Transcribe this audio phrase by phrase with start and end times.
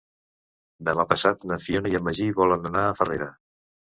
[0.87, 3.29] Demà passat na Fiona i en Magí volen anar a Farrera.